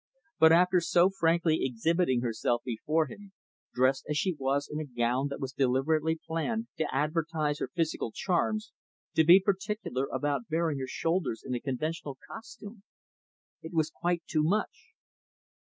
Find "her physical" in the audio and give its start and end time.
7.59-8.11